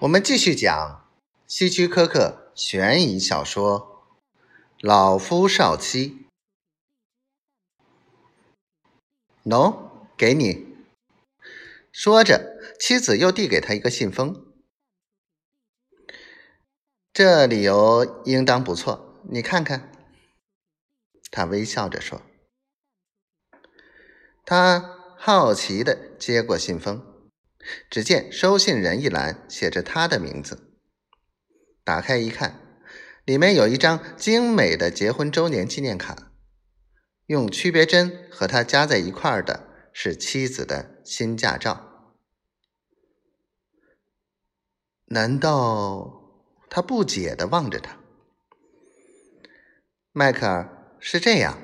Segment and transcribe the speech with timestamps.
[0.00, 1.10] 我们继续讲
[1.48, 4.06] 希区柯克悬疑小说
[4.86, 6.28] 《老夫少妻》。
[9.50, 10.68] 喏，给你。
[11.90, 14.46] 说着，妻子又递给他一个信封。
[17.12, 19.90] 这理由应当不错，你看看。
[21.28, 22.22] 他微笑着说。
[24.44, 27.07] 他好奇的接过信封。
[27.90, 30.76] 只见收信人一栏写着他的名字。
[31.84, 32.60] 打开一看，
[33.24, 36.32] 里面有一张精美的结婚周年纪念卡，
[37.26, 42.14] 用区别针和他夹在一块儿的是妻子的新驾照。
[45.06, 47.98] 难道他不解的望着他？
[50.12, 51.62] 迈克尔是这样，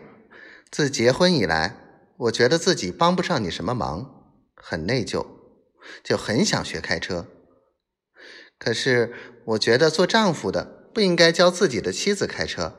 [0.70, 1.76] 自结婚以来，
[2.16, 5.26] 我觉得自己帮不上你什么忙，很内疚。
[6.02, 7.26] 就很想学开车，
[8.58, 12.76] 可是我觉得做丈夫的不应该教自己的妻子开车，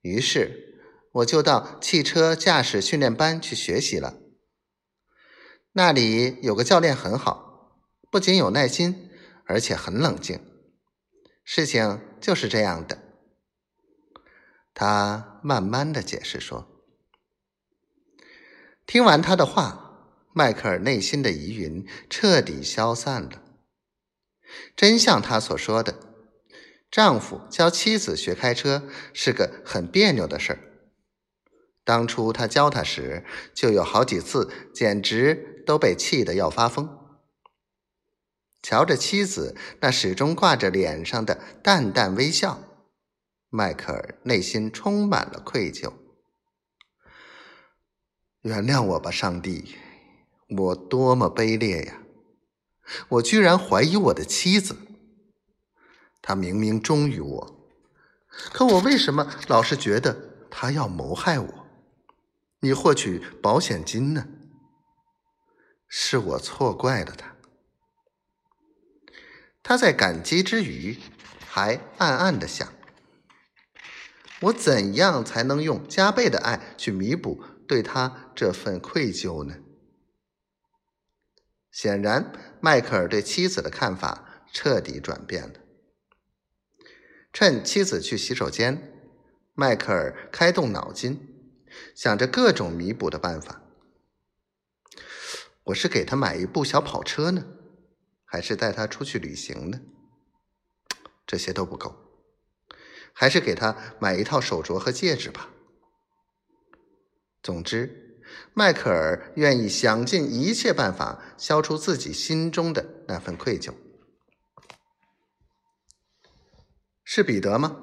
[0.00, 0.80] 于是
[1.12, 4.18] 我就到汽车驾驶训练班去学习了。
[5.72, 7.78] 那里有个教练很好，
[8.10, 9.10] 不仅有耐心，
[9.46, 10.40] 而且很冷静。
[11.44, 12.98] 事情就是这样的，
[14.74, 16.68] 他慢慢的解释说。
[18.86, 19.88] 听完他的话。
[20.32, 23.42] 迈克尔内心的疑云彻底消散了。
[24.76, 25.98] 真像他所说的，
[26.90, 30.58] 丈夫教妻子学开车是个很别扭的事儿。
[31.84, 36.98] 当初他教他时，就有好几次，简直都被气得要发疯。
[38.62, 42.62] 瞧着妻子那始终挂着脸上的淡淡微笑，
[43.48, 45.92] 迈克尔内心充满了愧疚。
[48.42, 49.74] 原谅我吧，上帝。
[50.56, 52.02] 我多么卑劣呀！
[53.08, 54.76] 我居然怀疑我的妻子。
[56.20, 57.66] 她明明忠于我，
[58.52, 61.66] 可我为什么老是觉得她要谋害我，
[62.60, 64.26] 你获取保险金呢？
[65.88, 67.36] 是我错怪了她。
[69.64, 70.98] 他在感激之余，
[71.48, 72.72] 还暗暗的想：
[74.40, 79.54] 我怎样才能用加倍的爱去弥补对他这份愧疚呢？
[81.72, 85.54] 显然，迈克尔对妻子的看法彻底转变了。
[87.32, 88.92] 趁妻子去洗手间，
[89.54, 93.62] 迈克尔开动脑筋，想着各种弥补的办法。
[95.64, 97.46] 我是给他买一部小跑车呢，
[98.26, 99.80] 还是带他出去旅行呢？
[101.26, 101.96] 这些都不够，
[103.14, 105.48] 还是给他买一套手镯和戒指吧。
[107.42, 108.10] 总之。
[108.54, 113.74] 迈克尔愿意想尽一切办法消除自己心中的那份愧疚。
[117.04, 117.76] 是彼得吗？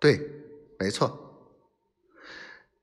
[0.00, 0.20] 对，
[0.78, 1.22] 没错。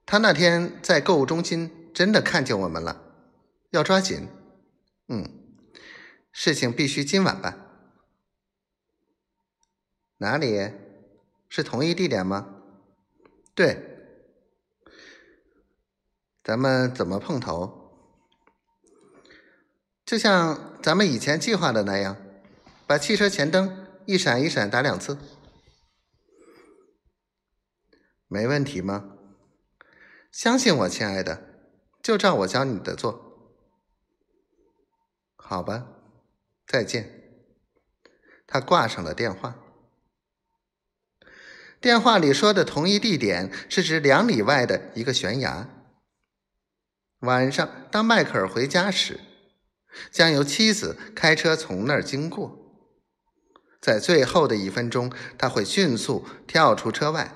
[0.06, 3.02] 他那天在购物中心真的看见我们了，
[3.72, 4.28] 要抓紧。
[5.07, 5.25] 嗯，
[6.31, 7.59] 事情必须今晚办。
[10.18, 10.72] 哪里？
[11.50, 12.62] 是同一地点吗？
[13.53, 13.92] 对。
[16.43, 17.79] 咱们怎么碰头？
[20.05, 22.17] 就像咱们以前计划的那样，
[22.85, 25.17] 把汽车前灯一闪一闪打两次，
[28.27, 29.11] 没问题吗？
[30.33, 31.41] 相信我，亲爱的，
[32.01, 33.53] 就照我教你的做。
[35.37, 35.87] 好吧，
[36.67, 37.21] 再见。
[38.45, 39.55] 他挂上了电话。
[41.79, 45.69] 电话里说的同一地点是指两里外的一个悬崖。
[47.23, 49.22] 晚上，当迈克尔回家时，
[50.11, 52.59] 将由妻子开车从那儿经过。
[53.81, 57.34] 在最后的一分钟，他会迅速跳出车外，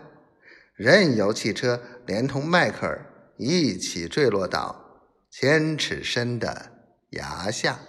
[0.75, 6.71] 任由汽车连同迈克尔一起坠落到千尺深的
[7.11, 7.79] 崖下。